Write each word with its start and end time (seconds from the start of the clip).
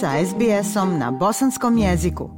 sa 0.00 0.14
SBS-om 0.26 0.98
na 0.98 1.10
bosanskom 1.10 1.78
jeziku. 1.78 2.30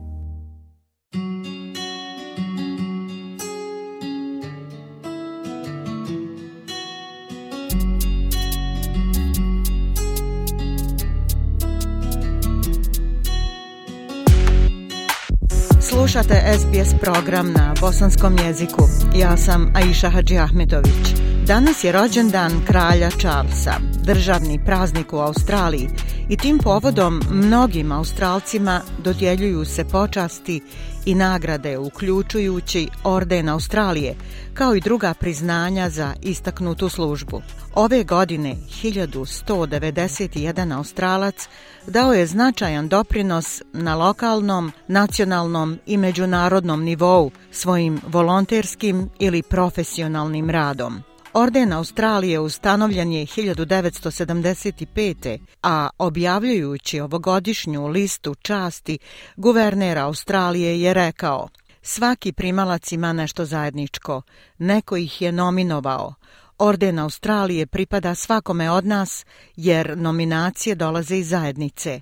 Slušate 15.80 16.34
SBS 16.58 16.94
program 17.00 17.52
na 17.52 17.74
bosanskom 17.80 18.36
jeziku. 18.46 18.84
Ja 19.14 19.36
sam 19.36 19.72
Aisha 19.74 20.08
Hadži 20.08 20.38
Ahmetović. 20.38 21.14
Danas 21.46 21.84
je 21.84 21.92
rođendan 21.92 22.52
kralja 22.66 23.10
Charlesa, 23.10 23.74
državni 24.04 24.64
praznik 24.64 25.12
u 25.12 25.16
Australiji 25.16 25.88
i 26.28 26.36
tim 26.36 26.58
povodom 26.58 27.22
mnogim 27.30 27.92
Australcima 27.92 28.80
dodjeljuju 28.98 29.64
se 29.64 29.84
počasti 29.84 30.60
i 31.04 31.14
nagrade 31.14 31.78
uključujući 31.78 32.88
Orden 33.04 33.48
Australije, 33.48 34.14
kao 34.54 34.74
i 34.74 34.80
druga 34.80 35.14
priznanja 35.14 35.90
za 35.90 36.14
istaknutu 36.22 36.88
službu. 36.88 37.42
Ove 37.74 38.04
godine 38.04 38.56
1191 38.82 40.76
Australac 40.76 41.48
dao 41.86 42.12
je 42.12 42.26
značajan 42.26 42.88
doprinos 42.88 43.62
na 43.72 43.94
lokalnom, 43.94 44.72
nacionalnom 44.88 45.78
i 45.86 45.96
međunarodnom 45.96 46.84
nivou 46.84 47.30
svojim 47.50 48.00
volonterskim 48.06 49.10
ili 49.18 49.42
profesionalnim 49.42 50.50
radom. 50.50 51.09
Orden 51.34 51.72
Australije 51.72 52.40
ustanovljen 52.40 53.12
je 53.12 53.26
1975. 53.26 55.38
a 55.62 55.88
objavljujući 55.98 57.00
ovogodišnju 57.00 57.86
listu 57.86 58.34
časti, 58.34 58.98
guverner 59.36 59.98
Australije 59.98 60.80
je 60.80 60.94
rekao 60.94 61.48
Svaki 61.82 62.32
primalac 62.32 62.92
ima 62.92 63.12
nešto 63.12 63.44
zajedničko, 63.44 64.22
neko 64.58 64.96
ih 64.96 65.22
je 65.22 65.32
nominovao. 65.32 66.14
Orden 66.58 66.98
Australije 66.98 67.66
pripada 67.66 68.14
svakome 68.14 68.70
od 68.70 68.86
nas, 68.86 69.26
jer 69.56 69.98
nominacije 69.98 70.74
dolaze 70.74 71.16
iz 71.16 71.28
zajednice. 71.28 72.00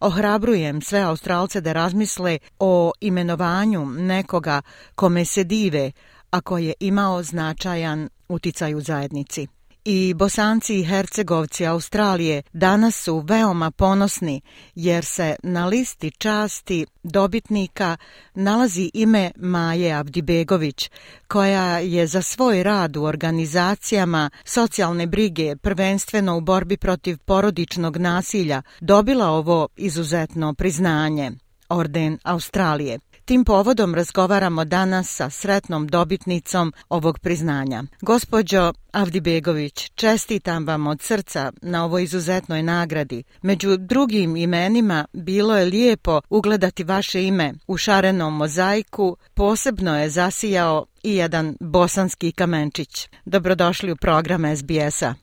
Ohrabrujem 0.00 0.82
sve 0.82 1.00
Australce 1.00 1.60
da 1.60 1.72
razmisle 1.72 2.38
o 2.58 2.92
imenovanju 3.00 3.86
nekoga 3.86 4.62
kome 4.94 5.24
se 5.24 5.44
dive, 5.44 5.92
ako 6.30 6.58
je 6.58 6.74
imao 6.80 7.22
značajan 7.22 8.08
uticaj 8.28 8.74
u 8.74 8.80
zajednici. 8.80 9.46
I 9.86 10.14
bosanci 10.14 10.78
i 10.78 10.84
hercegovci 10.84 11.66
Australije 11.66 12.42
danas 12.52 13.02
su 13.02 13.18
veoma 13.18 13.70
ponosni 13.70 14.40
jer 14.74 15.04
se 15.04 15.36
na 15.42 15.66
listi 15.66 16.10
časti 16.10 16.86
dobitnika 17.02 17.96
nalazi 18.34 18.90
ime 18.94 19.30
Maje 19.36 19.92
Abdibegović 19.92 20.90
koja 21.28 21.78
je 21.78 22.06
za 22.06 22.22
svoj 22.22 22.62
rad 22.62 22.96
u 22.96 23.02
organizacijama 23.02 24.30
socijalne 24.44 25.06
brige, 25.06 25.56
prvenstveno 25.56 26.36
u 26.36 26.40
borbi 26.40 26.76
protiv 26.76 27.18
porodičnog 27.18 27.96
nasilja, 27.96 28.62
dobila 28.80 29.28
ovo 29.28 29.68
izuzetno 29.76 30.54
priznanje. 30.54 31.30
Orden 31.68 32.18
Australije. 32.22 32.98
Tim 33.24 33.44
povodom 33.44 33.94
razgovaramo 33.94 34.64
danas 34.64 35.16
sa 35.16 35.30
sretnom 35.30 35.86
dobitnicom 35.86 36.72
ovog 36.88 37.18
priznanja. 37.18 37.82
Gospođo 38.00 38.72
Avdibegović, 38.92 39.90
čestitam 39.94 40.66
vam 40.66 40.86
od 40.86 41.00
srca 41.00 41.52
na 41.62 41.84
ovoj 41.84 42.02
izuzetnoj 42.02 42.62
nagradi. 42.62 43.22
Među 43.42 43.76
drugim 43.76 44.36
imenima 44.36 45.04
bilo 45.12 45.56
je 45.56 45.64
lijepo 45.64 46.20
ugledati 46.30 46.84
vaše 46.84 47.24
ime 47.24 47.52
u 47.66 47.76
šarenom 47.76 48.36
mozaiku, 48.36 49.16
posebno 49.34 50.00
je 50.00 50.08
zasijao 50.08 50.86
i 51.02 51.16
jedan 51.16 51.56
bosanski 51.60 52.32
kamenčić. 52.32 53.08
Dobrodošli 53.24 53.92
u 53.92 53.96
program 53.96 54.56
SBS-a. 54.56 55.14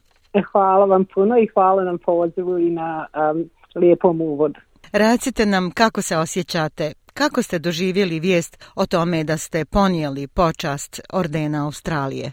Hvala 0.52 0.86
vam 0.86 1.04
puno 1.14 1.38
i 1.38 1.48
hvala 1.54 1.84
nam 1.84 1.98
pozivu 1.98 2.58
i 2.58 2.70
na 2.70 3.06
um, 3.32 3.50
lijepom 3.74 4.20
uvodu. 4.20 4.60
Recite 4.92 5.46
nam 5.46 5.70
kako 5.70 6.02
se 6.02 6.16
osjećate 6.16 6.92
Kako 7.14 7.42
ste 7.42 7.58
doživjeli 7.58 8.20
vijest 8.20 8.72
o 8.76 8.86
tome 8.86 9.24
da 9.24 9.36
ste 9.36 9.64
ponijeli 9.64 10.28
počast 10.28 11.00
Ordena 11.12 11.64
Australije? 11.66 12.32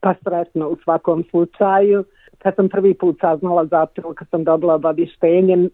Pa 0.00 0.14
sretno 0.24 0.68
u 0.68 0.76
svakom 0.84 1.24
slučaju. 1.30 2.04
Kad 2.38 2.54
sam 2.56 2.68
prvi 2.68 2.94
put 2.94 3.16
saznala 3.20 3.66
zapravo, 3.66 4.14
kad 4.14 4.28
sam 4.28 4.44
dobila 4.44 4.74
obavištenje, 4.74 5.68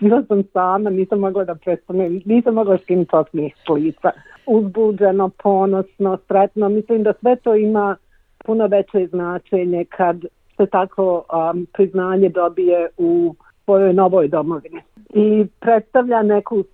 bila 0.00 0.22
sam 0.28 0.42
sama, 0.52 0.90
nisam 0.90 1.18
mogla 1.18 1.44
da 1.44 1.54
prestanem, 1.54 2.22
nisam 2.24 2.54
mogla 2.54 2.78
skinuti 2.82 3.16
osmih 3.16 3.54
slica. 3.66 4.10
Uzbuđeno, 4.46 5.30
ponosno, 5.42 6.18
sretno. 6.28 6.68
Mislim 6.68 7.02
da 7.02 7.12
sve 7.20 7.36
to 7.36 7.54
ima 7.54 7.96
puno 8.44 8.66
veće 8.66 9.06
značenje 9.10 9.84
kad 9.84 10.16
se 10.56 10.66
tako 10.66 11.24
um, 11.52 11.66
priznanje 11.72 12.28
dobije 12.28 12.88
u 12.96 13.34
svojoj 13.64 13.92
novoj 13.92 14.28
domovini. 14.28 14.80
I 15.14 15.46
predstavlja 15.60 16.22
neku 16.22 16.64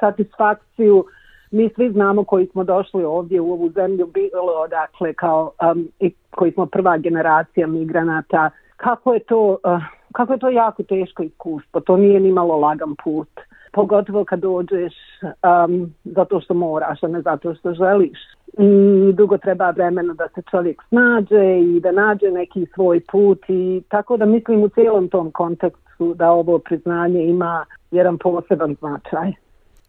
satisfakciju. 0.00 1.04
Mi 1.50 1.70
svi 1.74 1.90
znamo 1.92 2.24
koji 2.24 2.46
smo 2.46 2.64
došli 2.64 3.04
ovdje 3.04 3.40
u 3.40 3.52
ovu 3.52 3.70
zemlju 3.70 4.06
bilo 4.06 4.66
dakle 4.70 5.14
kao 5.14 5.52
um, 5.72 5.88
i 6.00 6.12
koji 6.30 6.52
smo 6.52 6.66
prva 6.66 6.96
generacija 6.96 7.66
migranata. 7.66 8.50
Kako 8.76 9.14
je 9.14 9.20
to 9.20 9.58
uh, 9.64 9.82
kako 10.12 10.32
je 10.32 10.38
to 10.38 10.48
jako 10.48 10.82
teško 10.82 11.22
iskustvo 11.22 11.80
to 11.80 11.96
nije 11.96 12.20
ni 12.20 12.32
malo 12.32 12.56
lagan 12.56 12.94
put. 13.04 13.28
Pogotovo 13.72 14.24
kad 14.24 14.40
dođeš 14.40 14.94
um, 15.22 15.94
zato 16.04 16.40
što 16.40 16.54
moraš 16.54 17.02
a 17.02 17.08
ne 17.08 17.22
zato 17.22 17.54
što 17.54 17.74
želiš. 17.74 18.18
I 18.58 19.12
dugo 19.12 19.38
treba 19.38 19.70
vremena 19.70 20.14
da 20.14 20.28
se 20.34 20.42
čovjek 20.50 20.82
snađe 20.88 21.60
i 21.60 21.80
da 21.80 21.92
nađe 21.92 22.30
neki 22.30 22.66
svoj 22.74 23.00
put 23.12 23.44
i 23.48 23.82
tako 23.88 24.16
da 24.16 24.26
mislim 24.26 24.62
u 24.62 24.68
cijelom 24.68 25.08
tom 25.08 25.30
kontekstu 25.30 26.14
da 26.14 26.30
ovo 26.30 26.58
priznanje 26.58 27.24
ima 27.24 27.64
jedan 27.90 28.18
poseban 28.18 28.76
značaj. 28.80 29.32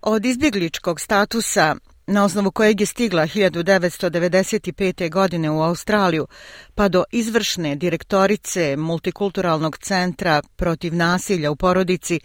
Od 0.01 0.25
izbjegličkog 0.25 0.99
statusa 0.99 1.75
na 2.09 2.23
osnovu 2.23 2.51
kojeg 2.51 2.81
je 2.81 2.85
stigla 2.85 3.23
1995. 3.23 5.11
godine 5.11 5.51
u 5.51 5.61
Australiju, 5.61 6.27
pa 6.75 6.87
do 6.87 7.03
izvršne 7.11 7.75
direktorice 7.75 8.75
Multikulturalnog 8.77 9.77
centra 9.77 10.41
protiv 10.55 10.95
nasilja 10.95 11.51
u 11.51 11.55
porodici, 11.55 12.19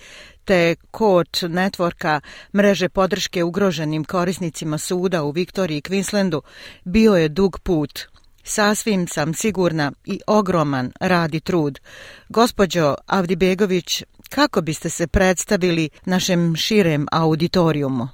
te 0.45 0.77
coach 0.99 1.43
networka 1.43 2.21
mreže 2.55 2.89
podrške 2.89 3.45
ugroženim 3.45 4.05
korisnicima 4.05 4.79
suda 4.79 5.23
u 5.23 5.31
Viktoriji 5.31 5.79
i 5.79 5.83
Queenslandu, 5.83 6.41
bio 6.85 7.15
je 7.15 7.29
dug 7.29 7.59
put. 7.63 8.01
Sasvim 8.43 9.09
sam 9.09 9.35
sigurna 9.35 9.93
i 10.05 10.21
ogroman 10.27 10.93
radi 11.01 11.41
trud. 11.41 11.81
Gospođo 12.29 12.95
Avdibegović, 13.07 14.03
kako 14.29 14.63
biste 14.63 14.89
se 14.89 15.07
predstavili 15.07 15.89
našem 16.07 16.57
širem 16.57 17.07
auditorijumu? 17.13 18.05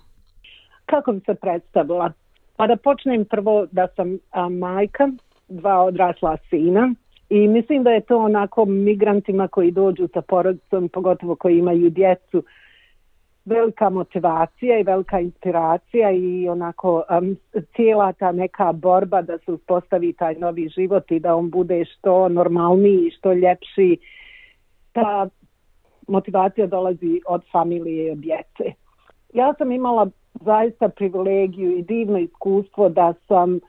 Kako 0.87 1.13
bi 1.13 1.21
se 1.27 1.35
predstavila? 1.35 2.13
Pa 2.57 2.67
da 2.67 2.77
počnem 2.77 3.25
prvo 3.25 3.67
da 3.73 3.89
sam 3.97 4.19
a, 4.31 4.49
majka, 4.49 5.09
dva 5.49 5.83
odrasla 5.83 6.37
sina 6.51 6.95
i 7.31 7.49
mislim 7.49 7.83
da 7.83 7.91
je 7.91 8.01
to 8.01 8.19
onako 8.19 8.65
migrantima 8.65 9.49
koji 9.49 9.71
dođu 9.71 10.09
sa 10.15 10.21
porodicom, 10.21 10.89
pogotovo 10.89 11.37
koji 11.37 11.59
imaju 11.59 11.91
djecu, 11.91 12.43
velika 13.45 13.91
motivacija 13.91 14.79
i 14.79 14.83
velika 14.83 15.21
inspiracija 15.21 16.11
i 16.11 16.49
onako 16.49 17.05
um, 17.21 17.37
cijela 17.77 18.13
ta 18.13 18.33
neka 18.33 18.73
borba 18.73 19.23
da 19.23 19.39
se 19.39 19.53
uspostavi 19.53 20.13
taj 20.13 20.35
novi 20.35 20.69
život 20.69 21.11
i 21.11 21.21
da 21.21 21.37
on 21.37 21.51
bude 21.51 21.85
što 21.85 22.29
normalniji 22.29 23.07
i 23.07 23.11
što 23.11 23.33
ljepši. 23.33 23.97
Ta 24.93 25.29
motivacija 26.11 26.67
dolazi 26.67 27.21
od 27.27 27.43
familije 27.53 28.07
i 28.07 28.11
od 28.11 28.19
djece. 28.19 28.73
Ja 29.35 29.55
sam 29.59 29.73
imala 29.73 30.07
zaista 30.35 30.89
privilegiju 30.89 31.79
i 31.79 31.83
divno 31.83 32.19
iskustvo 32.19 32.89
da 32.89 33.15
sam 33.29 33.61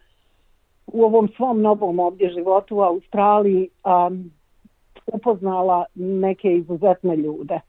u 0.88 1.04
ovom 1.04 1.30
svom 1.36 1.62
novom 1.62 2.00
ovdje 2.00 2.30
životu 2.30 2.78
u 2.78 2.82
Australiji 2.82 3.70
um, 3.84 4.32
upoznala 5.08 5.86
neke 5.96 6.54
izuzetne 6.54 7.16
ljude. 7.16 7.60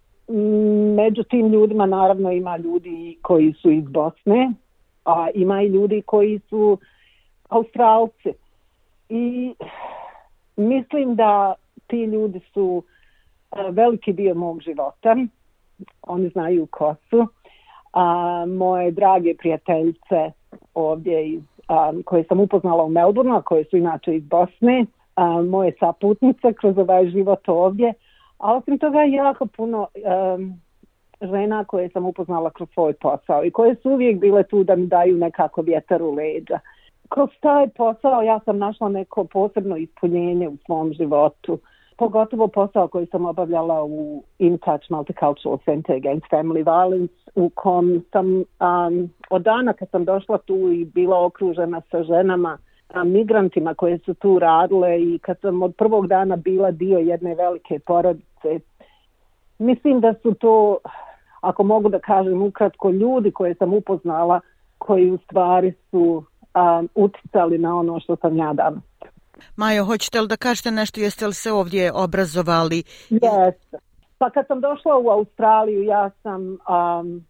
Među 0.96 1.22
tim 1.22 1.52
ljudima 1.52 1.86
naravno 1.86 2.32
ima 2.32 2.56
ljudi 2.56 3.18
koji 3.22 3.52
su 3.52 3.70
iz 3.70 3.84
Bosne, 3.88 4.52
a 5.04 5.28
ima 5.34 5.62
i 5.62 5.66
ljudi 5.66 6.02
koji 6.06 6.38
su 6.38 6.78
Australci. 7.48 8.32
I 9.08 9.54
mislim 10.56 11.14
da 11.14 11.54
ti 11.86 12.04
ljudi 12.04 12.40
su 12.54 12.82
veliki 13.70 14.12
dio 14.12 14.34
mog 14.34 14.60
života. 14.60 15.16
Oni 16.02 16.28
znaju 16.28 16.66
ko 16.66 16.94
su. 17.10 17.26
A, 17.92 18.44
moje 18.48 18.90
drage 18.90 19.34
prijateljice 19.38 20.30
ovdje 20.74 21.28
iz, 21.28 21.42
a, 21.68 21.92
koje 22.04 22.24
sam 22.24 22.40
upoznala 22.40 22.84
u 22.84 22.88
Melbourneu, 22.88 23.36
a 23.36 23.42
koje 23.42 23.64
su 23.64 23.76
inače 23.76 24.16
iz 24.16 24.24
Bosne, 24.24 24.86
a, 25.14 25.42
moje 25.42 25.72
saputnice 25.80 26.52
kroz 26.52 26.78
ovaj 26.78 27.06
život 27.06 27.48
ovdje. 27.48 27.94
A 28.38 28.54
osim 28.54 28.78
toga 28.78 29.02
jako 29.02 29.46
puno 29.46 29.86
um, 30.36 30.60
žena 31.20 31.64
koje 31.64 31.88
sam 31.88 32.06
upoznala 32.06 32.50
kroz 32.50 32.68
svoj 32.74 32.92
posao 32.92 33.44
i 33.44 33.50
koje 33.50 33.74
su 33.74 33.90
uvijek 33.90 34.20
bile 34.20 34.42
tu 34.42 34.64
da 34.64 34.76
mi 34.76 34.86
daju 34.86 35.16
nekako 35.16 35.62
vjetar 35.62 36.02
u 36.02 36.14
leđa. 36.14 36.58
Kroz 37.08 37.30
taj 37.40 37.68
posao 37.68 38.22
ja 38.22 38.40
sam 38.44 38.58
našla 38.58 38.88
neko 38.88 39.24
posebno 39.24 39.76
ispunjenje 39.76 40.48
u 40.48 40.56
svom 40.66 40.92
životu. 40.92 41.58
Pogotovo 41.96 42.48
posao 42.48 42.88
koji 42.88 43.06
sam 43.06 43.26
obavljala 43.26 43.84
u 43.84 44.22
InTouch 44.38 44.90
Multicultural 44.90 45.58
Center 45.64 45.96
Against 45.96 46.26
Family 46.30 46.64
Violence 46.64 47.14
u 47.34 47.50
kom 47.54 48.04
sam 48.12 48.26
um, 48.36 49.10
od 49.30 49.42
dana 49.42 49.72
kad 49.72 49.90
sam 49.90 50.04
došla 50.04 50.38
tu 50.38 50.72
i 50.72 50.84
bila 50.84 51.24
okružena 51.24 51.82
sa 51.90 52.02
ženama 52.02 52.58
migrantima 53.04 53.74
koje 53.74 53.98
su 53.98 54.14
tu 54.14 54.38
radile 54.38 55.02
i 55.02 55.18
kad 55.18 55.40
sam 55.40 55.62
od 55.62 55.74
prvog 55.76 56.06
dana 56.06 56.36
bila 56.36 56.70
dio 56.70 56.98
jedne 56.98 57.34
velike 57.34 57.78
porodice. 57.78 58.60
Mislim 59.58 60.00
da 60.00 60.14
su 60.22 60.34
to, 60.34 60.78
ako 61.40 61.62
mogu 61.62 61.88
da 61.88 61.98
kažem 61.98 62.42
ukratko, 62.42 62.90
ljudi 62.90 63.30
koje 63.30 63.54
sam 63.54 63.74
upoznala 63.74 64.40
koji 64.78 65.10
u 65.10 65.18
stvari 65.18 65.72
su 65.90 66.24
um, 66.54 66.88
uticali 66.94 67.58
na 67.58 67.78
ono 67.78 68.00
što 68.00 68.16
sam 68.16 68.36
ja 68.36 68.52
danas. 68.52 68.82
Majo, 69.56 69.84
hoćete 69.84 70.20
li 70.20 70.28
da 70.28 70.36
kažete 70.36 70.70
nešto, 70.70 71.00
jeste 71.00 71.26
li 71.26 71.34
se 71.34 71.52
ovdje 71.52 71.92
obrazovali? 71.92 72.82
Jeste. 73.10 73.78
Pa 74.18 74.30
kad 74.30 74.46
sam 74.46 74.60
došla 74.60 74.96
u 74.98 75.08
Australiju, 75.08 75.82
ja 75.82 76.10
sam 76.22 76.42
um, 76.42 77.24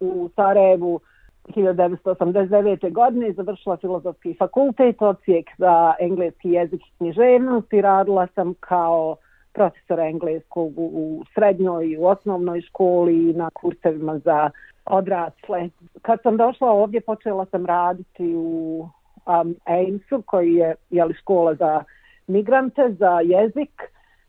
u 0.00 0.30
Sarajevu 0.36 1.00
1989. 1.48 2.92
godine 2.92 3.32
završila 3.32 3.76
filozofski 3.76 4.34
fakultet, 4.38 5.02
ocijek 5.02 5.46
za 5.58 5.94
engleski 6.00 6.50
jezik 6.50 6.80
i 6.80 6.96
književnost 6.98 7.72
i 7.72 7.80
radila 7.80 8.26
sam 8.34 8.54
kao 8.60 9.16
profesor 9.52 10.00
engleskog 10.00 10.78
u, 10.78 10.90
u 10.94 11.24
srednjoj 11.34 11.86
i 11.86 11.98
u 11.98 12.06
osnovnoj 12.06 12.60
školi 12.60 13.30
i 13.30 13.32
na 13.32 13.50
kursevima 13.50 14.18
za 14.18 14.50
odrasle. 14.84 15.68
Kad 16.02 16.22
sam 16.22 16.36
došla 16.36 16.70
ovdje 16.70 17.00
počela 17.00 17.46
sam 17.50 17.66
raditi 17.66 18.34
u 18.36 18.88
um, 19.26 19.56
AIMS-u 19.64 20.22
koji 20.22 20.54
je 20.54 20.74
jeli, 20.90 21.14
škola 21.14 21.54
za 21.54 21.84
migrante, 22.26 22.94
za 22.98 23.20
jezik. 23.20 23.82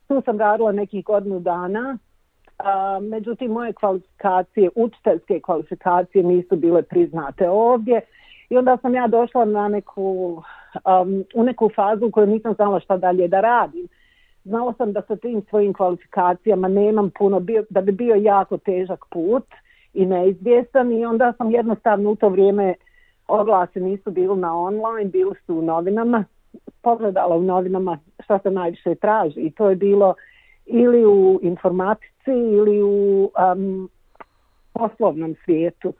Tu 0.07 0.21
sam 0.25 0.39
radila 0.39 0.71
nekih 0.71 1.05
godinu 1.05 1.39
dana 1.39 1.97
A, 2.57 2.99
međutim, 3.01 3.51
moje 3.51 3.73
kvalifikacije, 3.73 4.69
učiteljske 4.75 5.39
kvalifikacije 5.39 6.23
nisu 6.23 6.55
bile 6.55 6.81
priznate 6.81 7.49
ovdje. 7.49 8.01
I 8.49 8.57
onda 8.57 8.77
sam 8.77 8.95
ja 8.95 9.07
došla 9.07 9.45
na 9.45 9.67
neku, 9.67 10.41
um, 11.01 11.23
u 11.35 11.43
neku 11.43 11.69
fazu 11.75 12.05
u 12.05 12.11
kojoj 12.11 12.27
nisam 12.27 12.53
znala 12.53 12.79
šta 12.79 12.97
dalje 12.97 13.27
da 13.27 13.41
radim. 13.41 13.87
Znala 14.43 14.73
sam 14.73 14.93
da 14.93 15.01
sa 15.01 15.15
tim 15.15 15.41
svojim 15.49 15.73
kvalifikacijama 15.73 16.67
nemam 16.67 17.11
puno, 17.17 17.39
bio, 17.39 17.63
da 17.69 17.81
bi 17.81 17.91
bio 17.91 18.15
jako 18.15 18.57
težak 18.57 19.05
put 19.09 19.45
i 19.93 20.05
neizvjestan 20.05 20.91
i 20.91 21.05
onda 21.05 21.33
sam 21.37 21.51
jednostavno 21.51 22.11
u 22.11 22.15
to 22.15 22.29
vrijeme 22.29 22.73
oglase 23.27 23.79
nisu 23.79 24.11
bili 24.11 24.37
na 24.37 24.57
online, 24.57 25.09
bili 25.09 25.35
su 25.45 25.55
u 25.55 25.61
novinama, 25.61 26.23
pogledala 26.81 27.35
u 27.35 27.41
novinama 27.41 27.99
šta 28.23 28.39
se 28.39 28.51
najviše 28.51 28.95
traži 28.95 29.39
i 29.39 29.51
to 29.51 29.69
je 29.69 29.75
bilo 29.75 30.13
ili 30.65 31.05
u 31.05 31.39
informatici 31.41 32.31
ili 32.31 32.81
u 32.81 33.29
um, 33.53 33.89
poslovnom 34.73 35.35
svijetu. 35.45 35.93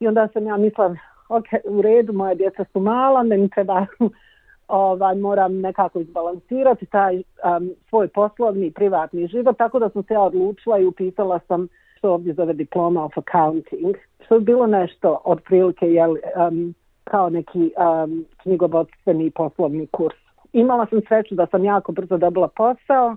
I 0.00 0.08
onda 0.08 0.28
sam 0.32 0.46
ja 0.46 0.56
mislila, 0.56 0.96
ok, 1.28 1.46
u 1.64 1.82
redu, 1.82 2.12
moje 2.12 2.34
djeca 2.34 2.64
su 2.72 2.80
mala, 2.80 3.22
ne 3.22 3.36
mi 3.36 3.48
treba, 3.48 3.86
ovaj, 4.68 5.14
moram 5.14 5.60
nekako 5.60 6.00
izbalansirati 6.00 6.86
taj 6.86 7.16
um, 7.16 7.70
svoj 7.88 8.08
poslovni 8.08 8.66
i 8.66 8.72
privatni 8.72 9.26
život, 9.26 9.58
tako 9.58 9.78
da 9.78 9.88
sam 9.88 10.02
se 10.02 10.14
ja 10.14 10.20
odlučila 10.20 10.78
i 10.78 10.86
upisala 10.86 11.40
sam 11.48 11.68
što 11.96 12.12
ovdje 12.12 12.34
zove 12.34 12.52
diploma 12.52 13.04
of 13.04 13.12
accounting, 13.18 13.96
što 14.24 14.34
je 14.34 14.40
bilo 14.40 14.66
nešto 14.66 15.20
otprilike 15.24 15.86
jel, 15.86 16.10
um, 16.10 16.74
kao 17.04 17.30
neki 17.30 17.72
um, 18.04 18.24
knjigovodstveni 18.42 19.30
poslovni 19.30 19.86
kurs. 19.86 20.16
Imala 20.52 20.86
sam 20.86 21.00
sreću 21.08 21.34
da 21.34 21.46
sam 21.46 21.64
jako 21.64 21.92
brzo 21.92 22.16
dobila 22.16 22.48
posao, 22.48 23.16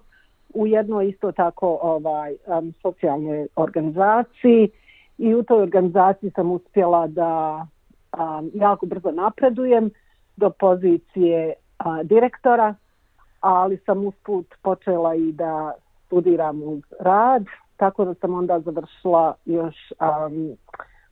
u 0.53 0.67
jednoj 0.67 1.09
isto 1.09 1.31
tako 1.31 1.79
ovaj 1.81 2.35
um, 2.45 2.73
socijalnoj 2.81 3.47
organizaciji 3.55 4.69
i 5.17 5.35
u 5.35 5.43
toj 5.43 5.61
organizaciji 5.61 6.31
sam 6.35 6.51
uspjela 6.51 7.07
da 7.07 7.65
um, 8.17 8.51
jako 8.53 8.85
brzo 8.85 9.11
napredujem 9.11 9.89
do 10.37 10.49
pozicije 10.49 11.53
uh, 11.53 12.01
direktora, 12.03 12.75
ali 13.39 13.77
sam 13.77 14.05
usput 14.05 14.45
počela 14.61 15.15
i 15.15 15.31
da 15.31 15.73
studiram 16.05 16.63
uz 16.63 16.81
rad, 16.99 17.45
tako 17.79 18.05
da 18.05 18.13
sam 18.13 18.33
onda 18.33 18.59
završila 18.59 19.35
još 19.45 19.75
um, 19.91 20.57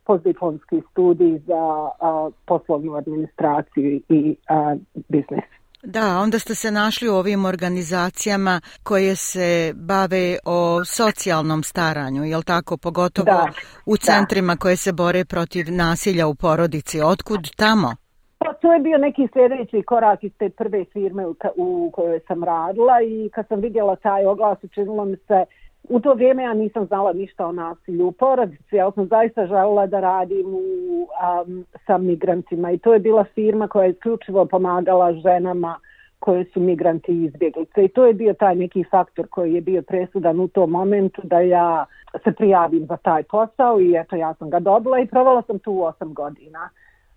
postdiplomski 0.03 0.81
studij 0.91 1.39
za 1.39 1.63
uh, 1.83 2.33
poslovnu 2.45 2.93
administraciju 2.95 4.01
i 4.09 4.35
uh, 4.49 4.79
biznis. 5.07 5.49
Da, 5.83 6.19
onda 6.23 6.39
ste 6.39 6.55
se 6.55 6.71
našli 6.71 7.09
u 7.09 7.13
ovim 7.13 7.45
organizacijama 7.45 8.61
koje 8.83 9.15
se 9.15 9.73
bave 9.75 10.37
o 10.45 10.85
socijalnom 10.85 11.63
staranju, 11.63 12.23
je 12.23 12.41
tako? 12.45 12.77
Pogotovo 12.77 13.25
da, 13.25 13.49
u 13.85 13.97
centrima 13.97 14.53
da. 14.53 14.59
koje 14.59 14.75
se 14.75 14.93
bore 14.93 15.25
protiv 15.25 15.65
nasilja 15.69 16.27
u 16.27 16.35
porodici. 16.35 17.01
Otkud 17.01 17.43
tamo? 17.57 17.89
Pa 18.37 18.53
to 18.53 18.73
je 18.73 18.79
bio 18.79 18.97
neki 18.97 19.27
sljedeći 19.33 19.83
korak 19.83 20.23
iz 20.23 20.31
te 20.39 20.49
prve 20.49 20.85
firme 20.93 21.27
u, 21.27 21.35
u 21.55 21.91
kojoj 21.93 22.19
sam 22.27 22.43
radila 22.43 23.01
i 23.01 23.29
kad 23.29 23.47
sam 23.47 23.59
vidjela 23.59 23.95
taj 23.95 24.25
oglas 24.25 24.63
učinilo 24.63 25.05
mi 25.05 25.17
se 25.27 25.45
U 25.89 25.99
to 25.99 26.13
vrijeme 26.13 26.43
ja 26.43 26.53
nisam 26.53 26.85
znala 26.85 27.13
ništa 27.13 27.45
o 27.47 27.51
nasilju. 27.51 28.07
U 28.07 28.11
porodici, 28.11 28.75
ja 28.75 28.91
sam 28.91 29.07
zaista 29.07 29.45
želela 29.45 29.87
da 29.87 29.99
radim 29.99 30.47
u, 30.47 31.07
um, 31.47 31.65
sa 31.85 31.97
migrantima. 31.97 32.71
I 32.71 32.77
to 32.77 32.93
je 32.93 32.99
bila 32.99 33.23
firma 33.23 33.67
koja 33.67 33.85
je 33.85 33.91
isključivo 33.91 34.45
pomagala 34.45 35.13
ženama 35.13 35.79
koje 36.19 36.45
su 36.45 36.59
migranti 36.59 37.11
i 37.11 37.23
izbjeglice. 37.23 37.85
I 37.85 37.87
to 37.87 38.05
je 38.05 38.13
bio 38.13 38.33
taj 38.33 38.55
neki 38.55 38.83
faktor 38.91 39.27
koji 39.27 39.53
je 39.53 39.61
bio 39.61 39.81
presudan 39.81 40.39
u 40.39 40.47
tom 40.47 40.69
momentu 40.69 41.21
da 41.23 41.39
ja 41.39 41.85
se 42.23 42.31
prijavim 42.31 42.85
za 42.85 42.97
taj 42.97 43.23
posao 43.23 43.81
i 43.81 43.95
eto 43.95 44.15
ja 44.15 44.33
sam 44.33 44.49
ga 44.49 44.59
dobila 44.59 44.99
i 44.99 45.07
provala 45.07 45.41
sam 45.41 45.59
tu 45.59 45.83
osam 45.83 46.13
godina. 46.13 46.69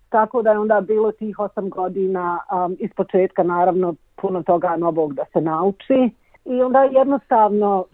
Tako 0.09 0.41
da 0.41 0.51
je 0.51 0.59
onda 0.59 0.81
bilo 0.81 1.11
tih 1.11 1.39
osam 1.39 1.69
godina 1.69 2.39
um, 2.65 2.75
iz 2.79 2.89
početka 2.95 3.43
naravno 3.43 3.95
puno 4.15 4.43
toga 4.43 4.75
novog 4.77 5.13
da 5.13 5.25
se 5.33 5.41
nauči. 5.41 6.09
I 6.45 6.61
onda 6.61 6.83
jednostavno 6.83 7.85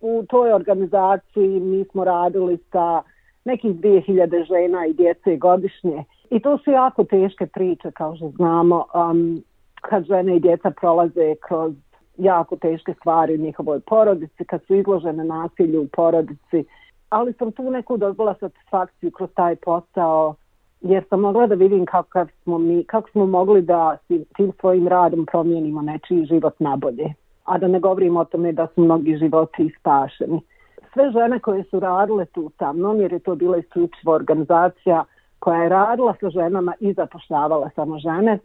u 0.00 0.24
toj 0.28 0.52
organizaciji 0.52 1.60
mi 1.60 1.84
smo 1.84 2.04
radili 2.04 2.58
sa 2.72 3.02
nekih 3.44 3.70
2000 3.70 4.46
žena 4.46 4.86
i 4.86 4.92
djece 4.92 5.36
godišnje. 5.36 6.04
I 6.30 6.40
to 6.40 6.58
su 6.58 6.70
jako 6.70 7.04
teške 7.04 7.46
priče, 7.46 7.90
kao 7.90 8.16
što 8.16 8.30
znamo, 8.36 8.84
um, 8.94 9.42
kad 9.80 10.04
žene 10.04 10.36
i 10.36 10.40
djeca 10.40 10.70
prolaze 10.70 11.34
kroz 11.48 11.74
jako 12.18 12.56
teške 12.56 12.94
stvari 12.94 13.34
u 13.34 13.38
njihovoj 13.38 13.80
porodici, 13.80 14.44
kad 14.44 14.60
su 14.66 14.74
izložene 14.74 15.24
nasilju 15.24 15.82
u 15.82 15.88
porodici. 15.92 16.64
Ali 17.10 17.32
sam 17.32 17.52
tu 17.52 17.70
neku 17.70 17.96
dobila 17.96 18.34
satisfakciju 18.40 19.10
kroz 19.10 19.30
taj 19.34 19.56
posao, 19.56 20.34
jer 20.80 21.04
sam 21.08 21.20
mogla 21.20 21.46
da 21.46 21.54
vidim 21.54 21.86
kako 21.86 22.26
smo, 22.42 22.58
mi, 22.58 22.84
kako 22.84 23.10
smo 23.10 23.26
mogli 23.26 23.62
da 23.62 23.96
tim 24.36 24.52
svojim 24.60 24.88
radom 24.88 25.26
promijenimo 25.26 25.82
nečiji 25.82 26.26
život 26.26 26.54
na 26.60 26.76
bolje 26.76 27.14
a 27.48 27.58
da 27.58 27.68
ne 27.68 27.80
govorim 27.80 28.16
o 28.16 28.24
tome 28.24 28.52
da 28.52 28.66
su 28.74 28.80
mnogi 28.80 29.16
životi 29.16 29.74
spašeni. 29.80 30.40
Sve 30.92 31.10
žene 31.10 31.38
koje 31.40 31.64
su 31.64 31.80
radile 31.80 32.24
tu 32.24 32.50
sa 32.58 32.72
mnom, 32.72 33.00
jer 33.00 33.12
je 33.12 33.18
to 33.18 33.34
bila 33.34 33.56
isključiva 33.56 34.14
organizacija 34.14 35.04
koja 35.38 35.62
je 35.62 35.68
radila 35.68 36.14
sa 36.20 36.30
ženama 36.30 36.74
i 36.80 36.92
zapošljavala 36.92 37.70
samo 37.74 37.98
žene, 37.98 38.38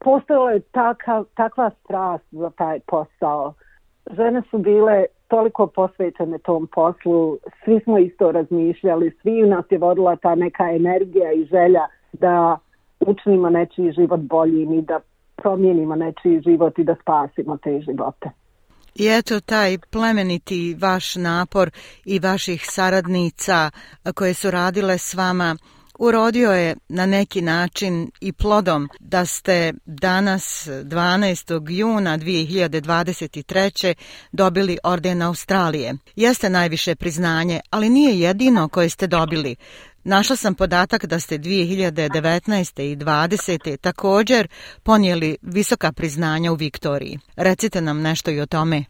postojala 0.00 0.50
je 0.50 0.60
taka, 0.60 1.24
takva 1.34 1.70
strast 1.84 2.24
za 2.30 2.50
taj 2.50 2.80
posao. 2.86 3.54
Žene 4.16 4.42
su 4.50 4.58
bile 4.58 5.04
toliko 5.28 5.66
posvećene 5.66 6.38
tom 6.38 6.66
poslu, 6.74 7.38
svi 7.64 7.80
smo 7.80 7.98
isto 7.98 8.32
razmišljali, 8.32 9.16
svi 9.22 9.44
u 9.44 9.46
nas 9.46 9.64
je 9.70 9.78
vodila 9.78 10.16
ta 10.16 10.34
neka 10.34 10.70
energija 10.70 11.32
i 11.32 11.44
želja 11.44 11.86
da 12.12 12.58
učinimo 13.00 13.50
nečiji 13.50 13.92
život 13.92 14.20
boljim 14.20 14.72
i 14.72 14.82
da 14.82 15.00
promijenimo 15.36 15.96
nečiji 15.96 16.40
život 16.40 16.78
i 16.78 16.84
da 16.84 16.94
spasimo 16.94 17.56
te 17.56 17.80
živote. 17.80 18.30
I 18.94 19.06
eto 19.08 19.40
taj 19.40 19.78
plemeniti 19.78 20.76
vaš 20.78 21.14
napor 21.14 21.70
i 22.04 22.18
vaših 22.18 22.66
saradnica 22.70 23.70
koje 24.14 24.34
su 24.34 24.50
radile 24.50 24.98
s 24.98 25.14
vama 25.14 25.56
urodio 25.98 26.52
je 26.52 26.76
na 26.88 27.06
neki 27.06 27.42
način 27.42 28.10
i 28.20 28.32
plodom 28.32 28.88
da 29.00 29.26
ste 29.26 29.72
danas 29.84 30.68
12. 30.68 31.70
juna 31.70 32.18
2023. 32.18 33.94
dobili 34.32 34.78
orden 34.84 35.22
Australije. 35.22 35.94
Jeste 36.16 36.50
najviše 36.50 36.94
priznanje, 36.94 37.60
ali 37.70 37.88
nije 37.88 38.20
jedino 38.20 38.68
koje 38.68 38.88
ste 38.88 39.06
dobili. 39.06 39.56
Našla 40.06 40.36
sam 40.36 40.54
podatak 40.54 41.06
da 41.06 41.18
ste 41.18 41.34
2019. 41.38 42.82
i 42.82 42.96
2020. 42.96 43.76
također 43.76 44.48
ponijeli 44.84 45.36
visoka 45.42 45.92
priznanja 45.96 46.52
u 46.52 46.54
Viktoriji. 46.54 47.18
Recite 47.36 47.80
nam 47.80 48.02
nešto 48.02 48.30
i 48.30 48.40
o 48.40 48.46
tome. 48.46 48.84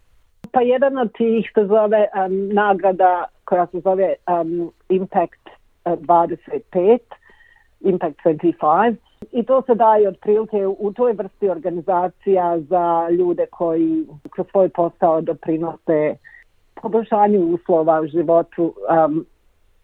Pa 0.52 0.60
jedan 0.60 0.98
od 0.98 1.12
tih 1.12 1.50
se 1.54 1.66
zove 1.66 2.02
um, 2.08 2.48
nagrada 2.54 3.24
koja 3.44 3.66
se 3.66 3.80
zove 3.80 4.14
um, 4.14 4.72
Impact 4.88 5.44
e, 5.84 5.90
25, 5.90 6.98
Impact 7.80 8.18
25. 8.24 8.96
I 9.32 9.42
to 9.42 9.62
se 9.66 9.74
daje 9.74 10.08
otprilike 10.08 10.66
u 10.66 10.92
toj 10.92 11.12
vrsti 11.12 11.48
organizacija 11.48 12.60
za 12.60 13.08
ljude 13.10 13.46
koji 13.50 14.06
kroz 14.30 14.46
svoj 14.50 14.68
postao 14.68 15.20
doprinose 15.20 16.16
poboljšanju 16.82 17.40
uslova 17.40 18.00
u 18.00 18.06
životu 18.06 18.74
um, 19.06 19.26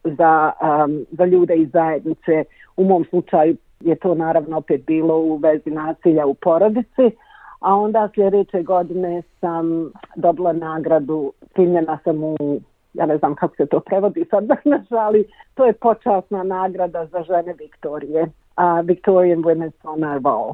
za, 0.04 0.52
um, 0.62 1.06
za 1.10 1.24
ljude 1.24 1.56
i 1.56 1.66
zajednice. 1.66 2.44
U 2.76 2.84
mom 2.84 3.04
slučaju 3.10 3.56
je 3.80 3.96
to 3.96 4.14
naravno 4.14 4.56
opet 4.56 4.86
bilo 4.86 5.16
u 5.18 5.36
vezi 5.36 5.70
nasilja 5.70 6.26
u 6.26 6.34
porodici, 6.34 7.10
a 7.60 7.74
onda 7.74 8.08
sljedeće 8.14 8.62
godine 8.62 9.22
sam 9.40 9.92
dobila 10.16 10.52
nagradu, 10.52 11.32
primljena 11.54 11.98
sam 12.04 12.24
u, 12.24 12.36
ja 12.94 13.06
ne 13.06 13.18
znam 13.18 13.34
kako 13.34 13.56
se 13.56 13.66
to 13.66 13.80
prevodi 13.80 14.24
sad 14.30 14.44
danas, 14.52 14.86
ali 14.90 15.24
to 15.54 15.66
je 15.66 15.72
počasna 15.72 16.42
nagrada 16.42 17.06
za 17.06 17.22
žene 17.22 17.54
Viktorije, 17.58 18.22
uh, 18.22 18.86
Victorian 18.86 19.42
Women's 19.42 19.82
Honor 19.82 20.20
Ball. 20.20 20.52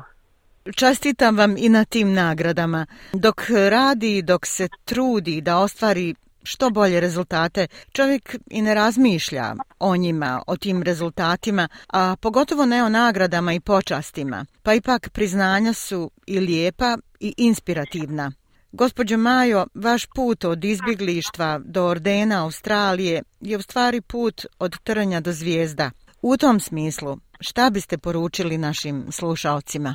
Čestitam 0.76 1.36
vam 1.36 1.54
i 1.58 1.68
na 1.68 1.84
tim 1.84 2.12
nagradama. 2.12 2.86
Dok 3.12 3.42
radi, 3.70 4.22
dok 4.22 4.46
se 4.46 4.68
trudi 4.84 5.40
da 5.40 5.58
ostvari 5.58 6.14
što 6.46 6.70
bolje 6.70 7.00
rezultate, 7.00 7.66
čovjek 7.92 8.36
i 8.50 8.62
ne 8.62 8.74
razmišlja 8.74 9.54
o 9.78 9.96
njima, 9.96 10.42
o 10.46 10.56
tim 10.56 10.82
rezultatima, 10.82 11.68
a 11.88 12.16
pogotovo 12.20 12.66
ne 12.66 12.84
o 12.84 12.88
nagradama 12.88 13.52
i 13.52 13.60
počastima, 13.60 14.46
pa 14.62 14.74
ipak 14.74 15.10
priznanja 15.10 15.72
su 15.72 16.10
i 16.26 16.40
lijepa 16.40 16.98
i 17.20 17.34
inspirativna. 17.36 18.32
Gospođo 18.72 19.16
Majo, 19.16 19.66
vaš 19.74 20.06
put 20.14 20.44
od 20.44 20.64
izbjeglištva 20.64 21.60
do 21.64 21.84
ordena 21.84 22.44
Australije 22.44 23.22
je 23.40 23.56
u 23.56 23.62
stvari 23.62 24.00
put 24.00 24.46
od 24.58 24.78
trnja 24.84 25.20
do 25.20 25.32
zvijezda. 25.32 25.90
U 26.22 26.36
tom 26.36 26.60
smislu, 26.60 27.18
šta 27.40 27.70
biste 27.70 27.98
poručili 27.98 28.58
našim 28.58 29.06
slušalcima? 29.10 29.94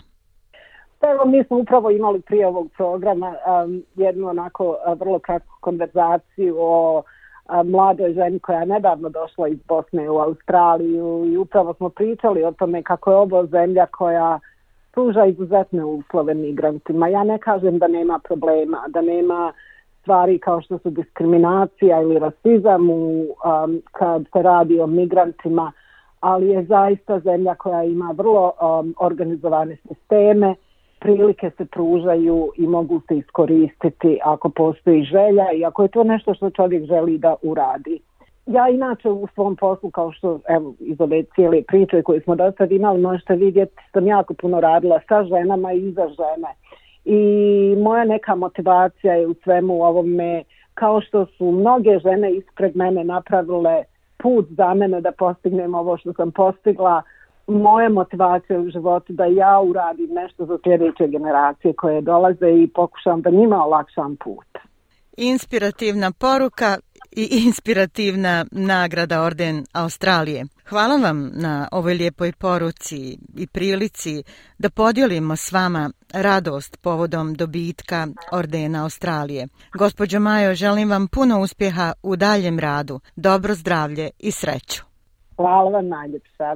Pa 1.01 1.11
evo, 1.11 1.25
mi 1.25 1.43
smo 1.43 1.57
upravo 1.57 1.91
imali 1.91 2.21
prije 2.21 2.47
ovog 2.47 2.67
programa 2.77 3.27
um, 3.27 3.83
jednu 3.95 4.27
onako 4.27 4.67
uh, 4.69 4.99
vrlo 4.99 5.19
kratku 5.19 5.53
konverzaciju 5.61 6.55
o 6.59 6.97
uh, 6.97 7.65
mladoj 7.65 8.13
ženi 8.13 8.39
koja 8.39 8.59
je 8.59 8.65
nedavno 8.65 9.09
došla 9.09 9.47
iz 9.47 9.59
Bosne 9.67 10.09
u 10.09 10.19
Australiju 10.19 11.25
i 11.25 11.37
upravo 11.37 11.73
smo 11.73 11.89
pričali 11.89 12.43
o 12.43 12.51
tome 12.51 12.83
kako 12.83 13.11
je 13.11 13.17
ovo 13.17 13.45
zemlja 13.45 13.85
koja 13.85 14.39
pruža 14.91 15.25
izuzetne 15.25 15.85
uslove 15.85 16.33
migrantima. 16.33 17.07
Ja 17.07 17.23
ne 17.23 17.37
kažem 17.37 17.79
da 17.79 17.87
nema 17.87 18.19
problema, 18.19 18.83
da 18.87 19.01
nema 19.01 19.53
stvari 20.01 20.39
kao 20.39 20.61
što 20.61 20.77
su 20.77 20.89
diskriminacija 20.89 22.01
ili 22.01 22.19
rasizam 22.19 22.89
u, 22.89 23.21
um, 23.21 23.81
kad 23.91 24.25
se 24.33 24.41
radi 24.41 24.79
o 24.79 24.87
migrantima, 24.87 25.71
ali 26.19 26.49
je 26.49 26.63
zaista 26.63 27.19
zemlja 27.19 27.55
koja 27.55 27.83
ima 27.83 28.13
vrlo 28.17 28.51
um, 28.61 28.95
organizovane 28.99 29.77
sisteme, 29.87 30.55
prilike 31.01 31.51
se 31.57 31.65
pružaju 31.65 32.51
i 32.57 32.67
mogu 32.67 33.01
se 33.07 33.17
iskoristiti 33.17 34.19
ako 34.23 34.49
postoji 34.49 35.03
želja 35.03 35.45
i 35.53 35.65
ako 35.65 35.83
je 35.83 35.89
to 35.89 36.03
nešto 36.03 36.33
što 36.33 36.49
čovjek 36.49 36.85
želi 36.85 37.17
da 37.17 37.35
uradi. 37.41 37.99
Ja 38.45 38.69
inače 38.69 39.09
u 39.09 39.27
svom 39.33 39.55
poslu, 39.55 39.91
kao 39.91 40.11
što 40.11 40.39
evo, 40.47 40.73
iz 40.79 41.01
ove 41.01 41.23
cijele 41.35 41.63
priče 41.67 42.01
koje 42.01 42.21
smo 42.21 42.35
do 42.35 42.51
sad 42.57 42.71
imali, 42.71 43.01
možete 43.01 43.35
vidjeti, 43.35 43.81
sam 43.93 44.07
jako 44.07 44.33
puno 44.33 44.59
radila 44.59 44.99
sa 45.07 45.23
ženama 45.23 45.73
i 45.73 45.91
za 45.91 46.07
žene. 46.07 46.51
I 47.05 47.19
moja 47.77 48.05
neka 48.05 48.35
motivacija 48.35 49.13
je 49.13 49.27
u 49.27 49.33
svemu 49.43 49.83
ovome, 49.83 50.43
kao 50.73 51.01
što 51.01 51.25
su 51.25 51.51
mnoge 51.51 51.99
žene 51.99 52.31
ispred 52.31 52.75
mene 52.75 53.03
napravile 53.03 53.83
put 54.17 54.45
za 54.49 54.73
mene 54.73 55.01
da 55.01 55.11
postignem 55.11 55.75
ovo 55.75 55.97
što 55.97 56.13
sam 56.13 56.31
postigla, 56.31 57.01
moja 57.51 57.89
motivacija 57.89 58.59
u 58.59 58.69
životu 58.69 59.13
da 59.13 59.25
ja 59.25 59.59
uradim 59.59 60.09
nešto 60.13 60.45
za 60.45 60.57
sljedeće 60.63 61.07
generacije 61.07 61.73
koje 61.73 62.01
dolaze 62.01 62.49
i 62.63 62.67
pokušam 62.67 63.21
da 63.21 63.29
njima 63.29 63.65
olakšam 63.65 64.15
put. 64.15 64.47
Inspirativna 65.17 66.11
poruka 66.11 66.77
i 67.11 67.43
inspirativna 67.45 68.45
nagrada 68.51 69.23
Orden 69.23 69.65
Australije. 69.73 70.45
Hvala 70.69 70.95
vam 70.95 71.31
na 71.33 71.67
ovoj 71.71 71.93
lijepoj 71.93 72.31
poruci 72.31 73.17
i 73.37 73.47
prilici 73.47 74.23
da 74.59 74.69
podijelimo 74.69 75.35
s 75.35 75.51
vama 75.51 75.91
radost 76.13 76.77
povodom 76.83 77.33
dobitka 77.33 78.07
Ordena 78.31 78.83
Australije. 78.83 79.47
Gospođo 79.73 80.19
Majo, 80.19 80.55
želim 80.55 80.89
vam 80.89 81.07
puno 81.07 81.41
uspjeha 81.41 81.93
u 82.03 82.15
daljem 82.15 82.59
radu, 82.59 82.99
dobro 83.15 83.53
zdravlje 83.53 84.09
i 84.19 84.31
sreću. 84.31 84.83
Hvala 85.35 85.69
vam 85.69 85.87
najljepša 85.87 86.55